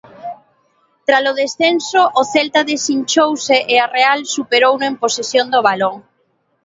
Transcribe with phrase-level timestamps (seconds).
[1.07, 5.95] Tras o descanso, o Celta desinchouse e a Real superouno en posesión do balón.